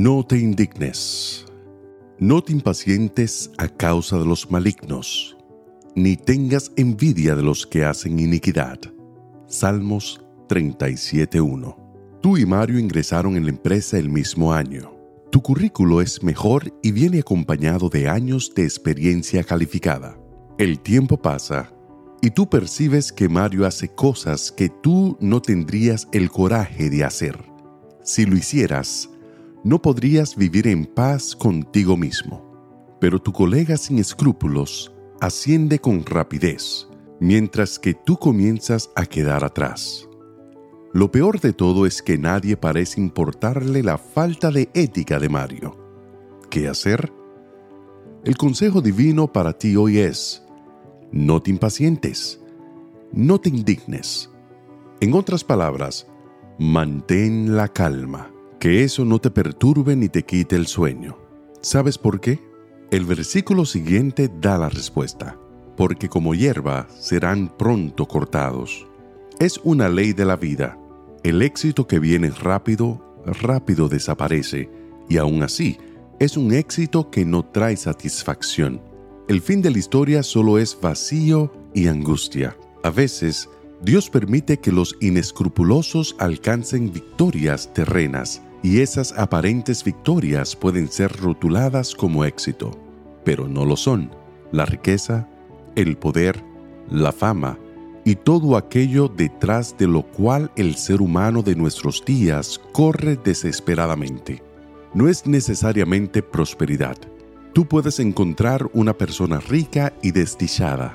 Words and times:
No 0.00 0.24
te 0.24 0.38
indignes, 0.38 1.44
no 2.20 2.40
te 2.40 2.52
impacientes 2.52 3.50
a 3.58 3.66
causa 3.66 4.16
de 4.16 4.24
los 4.24 4.48
malignos, 4.48 5.36
ni 5.96 6.16
tengas 6.16 6.70
envidia 6.76 7.34
de 7.34 7.42
los 7.42 7.66
que 7.66 7.84
hacen 7.84 8.20
iniquidad. 8.20 8.78
Salmos 9.48 10.20
37.1. 10.48 11.76
Tú 12.22 12.38
y 12.38 12.46
Mario 12.46 12.78
ingresaron 12.78 13.36
en 13.36 13.42
la 13.42 13.50
empresa 13.50 13.98
el 13.98 14.08
mismo 14.08 14.52
año. 14.52 14.94
Tu 15.32 15.42
currículo 15.42 16.00
es 16.00 16.22
mejor 16.22 16.72
y 16.80 16.92
viene 16.92 17.18
acompañado 17.18 17.88
de 17.88 18.08
años 18.08 18.52
de 18.54 18.62
experiencia 18.62 19.42
calificada. 19.42 20.16
El 20.58 20.78
tiempo 20.78 21.20
pasa 21.20 21.72
y 22.22 22.30
tú 22.30 22.48
percibes 22.48 23.12
que 23.12 23.28
Mario 23.28 23.66
hace 23.66 23.88
cosas 23.88 24.52
que 24.52 24.68
tú 24.68 25.16
no 25.18 25.42
tendrías 25.42 26.06
el 26.12 26.30
coraje 26.30 26.88
de 26.88 27.02
hacer. 27.02 27.36
Si 28.04 28.26
lo 28.26 28.36
hicieras, 28.36 29.10
no 29.64 29.80
podrías 29.80 30.36
vivir 30.36 30.66
en 30.66 30.86
paz 30.86 31.34
contigo 31.34 31.96
mismo. 31.96 32.44
Pero 33.00 33.20
tu 33.20 33.32
colega 33.32 33.76
sin 33.76 33.98
escrúpulos 33.98 34.92
asciende 35.20 35.78
con 35.78 36.04
rapidez, 36.04 36.88
mientras 37.20 37.78
que 37.78 37.94
tú 37.94 38.16
comienzas 38.16 38.90
a 38.94 39.06
quedar 39.06 39.44
atrás. 39.44 40.08
Lo 40.92 41.12
peor 41.12 41.40
de 41.40 41.52
todo 41.52 41.86
es 41.86 42.02
que 42.02 42.16
nadie 42.18 42.56
parece 42.56 43.00
importarle 43.00 43.82
la 43.82 43.98
falta 43.98 44.50
de 44.50 44.70
ética 44.74 45.18
de 45.18 45.28
Mario. 45.28 45.76
¿Qué 46.50 46.66
hacer? 46.66 47.12
El 48.24 48.36
consejo 48.36 48.80
divino 48.80 49.30
para 49.32 49.52
ti 49.52 49.76
hoy 49.76 49.98
es, 49.98 50.42
no 51.12 51.40
te 51.42 51.50
impacientes, 51.50 52.40
no 53.12 53.38
te 53.38 53.50
indignes. 53.50 54.30
En 55.00 55.14
otras 55.14 55.44
palabras, 55.44 56.06
mantén 56.58 57.56
la 57.56 57.68
calma, 57.68 58.30
que 58.58 58.84
eso 58.84 59.04
no 59.04 59.18
te 59.18 59.30
perturbe 59.30 59.96
ni 59.96 60.08
te 60.08 60.24
quite 60.24 60.56
el 60.56 60.66
sueño. 60.66 61.18
¿Sabes 61.60 61.98
por 61.98 62.20
qué? 62.20 62.40
El 62.90 63.04
versículo 63.04 63.64
siguiente 63.64 64.30
da 64.40 64.58
la 64.58 64.68
respuesta, 64.68 65.38
porque 65.76 66.08
como 66.08 66.34
hierba 66.34 66.88
serán 66.98 67.48
pronto 67.56 68.06
cortados. 68.06 68.86
Es 69.38 69.60
una 69.62 69.88
ley 69.88 70.12
de 70.12 70.24
la 70.24 70.36
vida. 70.36 70.78
El 71.22 71.42
éxito 71.42 71.86
que 71.86 71.98
viene 71.98 72.30
rápido, 72.30 73.22
rápido 73.24 73.88
desaparece, 73.88 74.70
y 75.08 75.18
aún 75.18 75.42
así, 75.42 75.78
es 76.18 76.36
un 76.36 76.52
éxito 76.52 77.10
que 77.10 77.24
no 77.24 77.44
trae 77.44 77.76
satisfacción 77.76 78.80
el 79.28 79.42
fin 79.42 79.60
de 79.60 79.70
la 79.70 79.78
historia 79.78 80.22
solo 80.22 80.56
es 80.56 80.78
vacío 80.80 81.52
y 81.74 81.86
angustia. 81.88 82.56
A 82.82 82.88
veces, 82.88 83.46
Dios 83.82 84.08
permite 84.08 84.58
que 84.58 84.72
los 84.72 84.96
inescrupulosos 85.02 86.16
alcancen 86.18 86.90
victorias 86.90 87.70
terrenas 87.74 88.40
y 88.62 88.80
esas 88.80 89.12
aparentes 89.16 89.84
victorias 89.84 90.56
pueden 90.56 90.88
ser 90.88 91.12
rotuladas 91.12 91.94
como 91.94 92.24
éxito, 92.24 92.72
pero 93.24 93.48
no 93.48 93.64
lo 93.64 93.76
son. 93.76 94.10
La 94.52 94.64
riqueza, 94.64 95.28
el 95.76 95.96
poder, 95.96 96.42
la 96.90 97.12
fama 97.12 97.58
y 98.04 98.14
todo 98.16 98.56
aquello 98.56 99.08
detrás 99.08 99.76
de 99.76 99.86
lo 99.86 100.02
cual 100.02 100.50
el 100.56 100.76
ser 100.76 101.02
humano 101.02 101.42
de 101.42 101.54
nuestros 101.54 102.04
días 102.04 102.60
corre 102.72 103.16
desesperadamente. 103.16 104.42
No 104.94 105.08
es 105.08 105.26
necesariamente 105.26 106.22
prosperidad 106.22 106.96
Tú 107.58 107.66
puedes 107.66 107.98
encontrar 107.98 108.70
una 108.72 108.96
persona 108.96 109.40
rica 109.40 109.92
y 110.00 110.12
desdichada. 110.12 110.94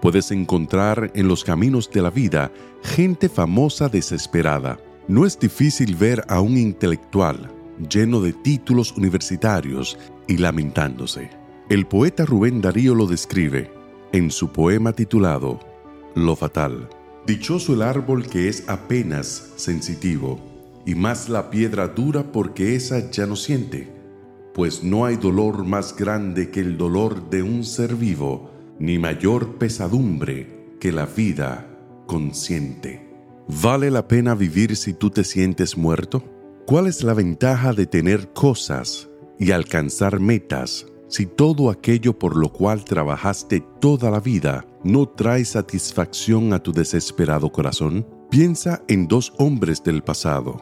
Puedes 0.00 0.30
encontrar 0.30 1.10
en 1.14 1.28
los 1.28 1.44
caminos 1.44 1.90
de 1.90 2.00
la 2.00 2.08
vida 2.08 2.50
gente 2.82 3.28
famosa 3.28 3.90
desesperada. 3.90 4.78
No 5.08 5.26
es 5.26 5.38
difícil 5.38 5.96
ver 5.96 6.24
a 6.28 6.40
un 6.40 6.56
intelectual 6.56 7.50
lleno 7.90 8.20
de 8.20 8.32
títulos 8.32 8.92
universitarios 8.96 9.98
y 10.26 10.36
lamentándose. 10.38 11.30
El 11.68 11.86
poeta 11.86 12.24
Rubén 12.24 12.60
Darío 12.60 12.94
lo 12.94 13.06
describe 13.06 13.70
en 14.12 14.30
su 14.30 14.52
poema 14.52 14.92
titulado 14.92 15.60
Lo 16.14 16.36
Fatal. 16.36 16.88
Dichoso 17.26 17.74
el 17.74 17.82
árbol 17.82 18.26
que 18.26 18.48
es 18.48 18.68
apenas 18.68 19.52
sensitivo, 19.56 20.38
y 20.86 20.94
más 20.94 21.28
la 21.28 21.50
piedra 21.50 21.88
dura 21.88 22.30
porque 22.32 22.76
esa 22.76 23.10
ya 23.10 23.26
no 23.26 23.36
siente 23.36 23.94
pues 24.54 24.84
no 24.84 25.04
hay 25.04 25.16
dolor 25.16 25.64
más 25.64 25.96
grande 25.96 26.50
que 26.50 26.60
el 26.60 26.78
dolor 26.78 27.28
de 27.28 27.42
un 27.42 27.64
ser 27.64 27.96
vivo, 27.96 28.52
ni 28.78 28.98
mayor 29.00 29.56
pesadumbre 29.56 30.76
que 30.80 30.92
la 30.92 31.06
vida 31.06 31.66
consciente. 32.06 33.03
¿Vale 33.48 33.90
la 33.90 34.08
pena 34.08 34.34
vivir 34.34 34.76
si 34.76 34.94
tú 34.94 35.10
te 35.10 35.24
sientes 35.24 35.76
muerto? 35.76 36.24
¿Cuál 36.66 36.86
es 36.86 37.02
la 37.02 37.12
ventaja 37.12 37.72
de 37.72 37.86
tener 37.86 38.32
cosas 38.32 39.10
y 39.38 39.50
alcanzar 39.50 40.18
metas 40.18 40.86
si 41.08 41.26
todo 41.26 41.70
aquello 41.70 42.18
por 42.18 42.36
lo 42.36 42.50
cual 42.50 42.84
trabajaste 42.84 43.62
toda 43.80 44.10
la 44.10 44.20
vida 44.20 44.64
no 44.82 45.06
trae 45.06 45.44
satisfacción 45.44 46.52
a 46.54 46.58
tu 46.58 46.72
desesperado 46.72 47.52
corazón? 47.52 48.06
Piensa 48.30 48.82
en 48.88 49.06
dos 49.06 49.32
hombres 49.38 49.82
del 49.84 50.02
pasado, 50.02 50.56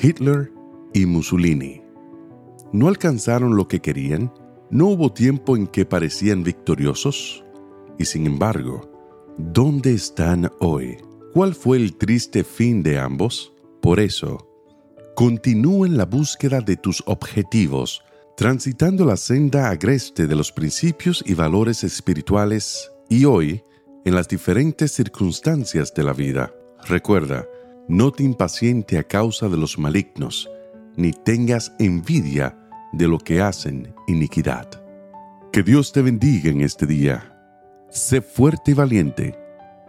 Hitler 0.00 0.52
y 0.94 1.06
Mussolini 1.06 1.82
¿No 2.72 2.88
alcanzaron 2.88 3.54
lo 3.54 3.68
que 3.68 3.80
querían? 3.80 4.32
¿No 4.70 4.86
hubo 4.86 5.12
tiempo 5.12 5.56
en 5.56 5.66
que 5.66 5.84
parecían 5.84 6.42
victoriosos? 6.42 7.44
Y 7.98 8.06
sin 8.06 8.26
embargo, 8.26 8.90
¿dónde 9.36 9.92
están 9.92 10.50
hoy? 10.58 10.96
¿Cuál 11.32 11.54
fue 11.54 11.78
el 11.78 11.96
triste 11.96 12.44
fin 12.44 12.82
de 12.82 12.98
ambos? 12.98 13.54
Por 13.80 14.00
eso, 14.00 14.46
continúa 15.16 15.86
en 15.86 15.96
la 15.96 16.04
búsqueda 16.04 16.60
de 16.60 16.76
tus 16.76 17.02
objetivos, 17.06 18.04
transitando 18.36 19.06
la 19.06 19.16
senda 19.16 19.70
agreste 19.70 20.26
de 20.26 20.34
los 20.34 20.52
principios 20.52 21.24
y 21.26 21.32
valores 21.32 21.84
espirituales 21.84 22.92
y 23.08 23.24
hoy, 23.24 23.64
en 24.04 24.14
las 24.14 24.28
diferentes 24.28 24.92
circunstancias 24.92 25.94
de 25.94 26.02
la 26.02 26.12
vida. 26.12 26.52
Recuerda, 26.84 27.46
no 27.88 28.12
te 28.12 28.24
impaciente 28.24 28.98
a 28.98 29.02
causa 29.02 29.48
de 29.48 29.56
los 29.56 29.78
malignos, 29.78 30.50
ni 30.96 31.12
tengas 31.12 31.72
envidia 31.78 32.58
de 32.92 33.08
lo 33.08 33.16
que 33.16 33.40
hacen 33.40 33.94
iniquidad. 34.06 34.68
Que 35.50 35.62
Dios 35.62 35.92
te 35.92 36.02
bendiga 36.02 36.50
en 36.50 36.60
este 36.60 36.84
día. 36.84 37.38
Sé 37.88 38.20
fuerte 38.20 38.72
y 38.72 38.74
valiente. 38.74 39.41